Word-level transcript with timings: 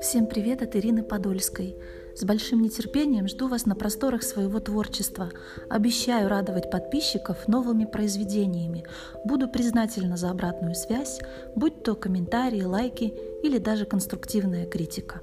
Всем 0.00 0.26
привет 0.26 0.62
от 0.62 0.76
Ирины 0.76 1.02
Подольской. 1.02 1.74
С 2.14 2.22
большим 2.22 2.62
нетерпением 2.62 3.26
жду 3.26 3.48
вас 3.48 3.66
на 3.66 3.74
просторах 3.74 4.22
своего 4.22 4.60
творчества. 4.60 5.30
Обещаю 5.68 6.28
радовать 6.28 6.70
подписчиков 6.70 7.48
новыми 7.48 7.84
произведениями. 7.84 8.84
Буду 9.24 9.48
признательна 9.48 10.16
за 10.16 10.30
обратную 10.30 10.76
связь, 10.76 11.18
будь 11.56 11.82
то 11.82 11.96
комментарии, 11.96 12.62
лайки 12.62 13.12
или 13.42 13.58
даже 13.58 13.86
конструктивная 13.86 14.66
критика. 14.66 15.20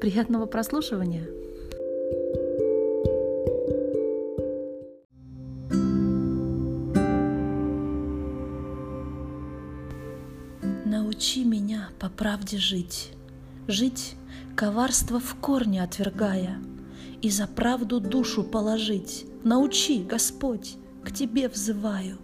Приятного 0.00 0.46
прослушивания! 0.46 1.28
Научи 10.84 11.44
меня 11.44 11.90
по 12.00 12.10
правде 12.10 12.58
жить 12.58 13.12
жить, 13.72 14.14
коварство 14.54 15.18
в 15.18 15.34
корне 15.36 15.82
отвергая, 15.82 16.58
и 17.20 17.30
за 17.30 17.46
правду 17.46 18.00
душу 18.00 18.44
положить. 18.44 19.26
Научи, 19.42 20.02
Господь, 20.02 20.76
к 21.02 21.12
Тебе 21.12 21.48
взываю. 21.48 22.18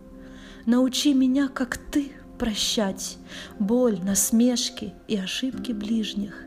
Научи 0.67 1.15
меня, 1.15 1.49
как 1.49 1.79
Ты, 1.79 2.13
прощать 2.39 3.19
боль, 3.59 3.99
насмешки 4.03 4.95
и 5.09 5.17
ошибки 5.17 5.73
ближних. 5.73 6.45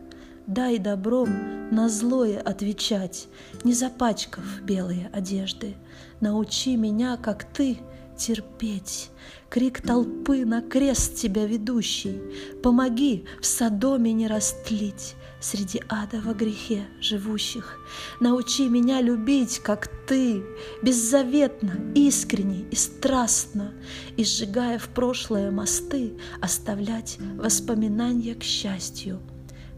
Дай 0.48 0.80
добром 0.80 1.70
на 1.72 1.88
злое 1.88 2.40
отвечать, 2.40 3.28
не 3.64 3.74
запачкав 3.74 4.62
белые 4.64 5.10
одежды. 5.14 5.76
Научи 6.20 6.76
меня, 6.76 7.18
как 7.18 7.44
Ты, 7.44 7.78
терпеть. 8.18 9.10
Крик 9.50 9.82
толпы 9.82 10.46
на 10.46 10.62
крест 10.62 11.16
тебя 11.16 11.46
ведущий, 11.46 12.22
Помоги 12.64 13.26
в 13.42 13.46
Содоме 13.46 14.14
не 14.14 14.28
растлить 14.28 15.16
Среди 15.42 15.82
ада 15.90 16.22
во 16.22 16.34
грехе 16.34 16.86
живущих. 17.02 17.78
Научи 18.20 18.70
меня 18.70 19.02
любить, 19.02 19.60
как 19.60 19.90
ты, 20.08 20.44
Беззаветно, 20.82 21.74
искренне 21.96 22.62
и 22.72 22.76
страстно, 22.76 23.74
И, 24.16 24.24
сжигая 24.24 24.80
в 24.80 24.88
прошлое 24.90 25.52
мосты, 25.52 26.14
Оставлять 26.42 27.18
воспоминания 27.36 28.36
к 28.36 28.44
счастью. 28.44 29.20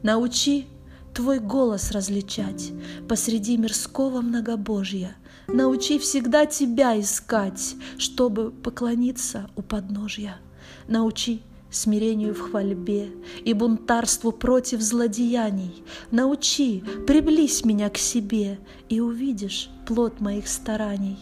Научи 0.03 0.67
Твой 1.13 1.39
голос 1.39 1.91
различать 1.91 2.71
Посреди 3.07 3.57
мирского 3.57 4.21
многобожья— 4.21 5.15
Научи 5.47 5.99
всегда 5.99 6.45
Тебя 6.45 6.99
искать, 6.99 7.75
чтобы 7.97 8.51
поклониться 8.51 9.49
у 9.55 9.61
подножья. 9.61 10.37
Научи 10.87 11.41
смирению 11.69 12.33
в 12.33 12.39
хвальбе 12.39 13.09
и 13.43 13.53
бунтарству 13.53 14.31
против 14.31 14.81
злодеяний. 14.81 15.83
Научи, 16.11 16.83
приблизь 17.07 17.65
меня 17.65 17.89
к 17.89 17.97
себе, 17.97 18.59
и 18.89 18.99
увидишь 18.99 19.69
плод 19.87 20.21
моих 20.21 20.47
стараний. 20.47 21.17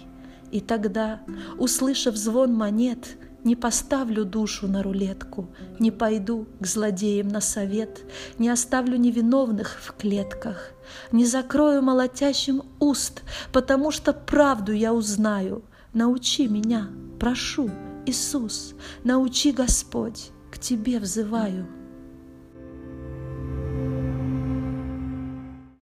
И 0.51 0.59
тогда, 0.59 1.21
услышав 1.57 2.15
звон 2.15 2.53
монет, 2.53 3.17
не 3.43 3.55
поставлю 3.55 4.25
душу 4.25 4.67
на 4.67 4.83
рулетку, 4.83 5.49
не 5.79 5.91
пойду 5.91 6.47
к 6.59 6.65
злодеям 6.65 7.27
на 7.27 7.41
совет, 7.41 8.03
не 8.37 8.49
оставлю 8.49 8.97
невиновных 8.97 9.79
в 9.81 9.93
клетках, 9.93 10.71
не 11.11 11.25
закрою 11.25 11.81
молотящим 11.81 12.63
уст, 12.79 13.23
потому 13.51 13.91
что 13.91 14.13
правду 14.13 14.71
я 14.71 14.93
узнаю. 14.93 15.63
Научи 15.93 16.47
меня, 16.47 16.87
прошу, 17.19 17.69
Иисус, 18.05 18.75
научи, 19.03 19.51
Господь, 19.51 20.31
к 20.51 20.57
Тебе 20.57 20.99
взываю. 20.99 21.80